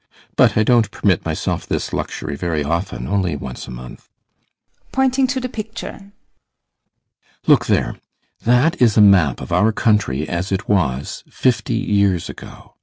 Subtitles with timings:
[0.35, 4.09] But I don't permit myself this luxury very often, only once a month.
[4.91, 6.11] [Pointing to the picture]
[7.45, 7.97] Look there!
[8.41, 12.73] That is a map of our country as it was fifty years ago.